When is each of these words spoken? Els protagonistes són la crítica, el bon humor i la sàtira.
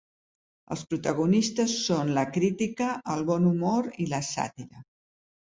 Els 0.75 0.83
protagonistes 0.93 1.75
són 1.89 2.09
la 2.19 2.25
crítica, 2.39 2.89
el 3.17 3.21
bon 3.31 3.47
humor 3.53 3.93
i 4.07 4.11
la 4.15 4.23
sàtira. 4.31 4.87